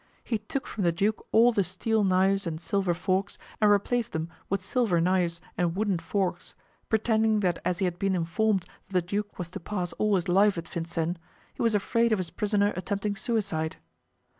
He 0.23 0.39
took 0.39 0.65
from 0.65 0.83
the 0.83 0.91
duke 0.91 1.23
all 1.31 1.51
the 1.51 1.63
steel 1.63 2.03
knives 2.03 2.47
and 2.47 2.59
silver 2.59 2.95
forks 2.95 3.37
and 3.61 3.69
replaced 3.69 4.13
them 4.13 4.31
with 4.49 4.65
silver 4.65 4.99
knives 4.99 5.39
and 5.59 5.75
wooden 5.75 5.99
forks, 5.99 6.55
pretending 6.89 7.41
that 7.41 7.59
as 7.63 7.77
he 7.77 7.85
had 7.85 7.99
been 7.99 8.15
informed 8.15 8.63
that 8.87 8.93
the 8.93 9.01
duke 9.07 9.37
was 9.37 9.51
to 9.51 9.59
pass 9.59 9.93
all 9.99 10.15
his 10.15 10.27
life 10.27 10.57
at 10.57 10.67
Vincennes, 10.67 11.17
he 11.53 11.61
was 11.61 11.75
afraid 11.75 12.11
of 12.11 12.17
his 12.17 12.31
prisoner 12.31 12.73
attempting 12.75 13.15
suicide. 13.15 13.77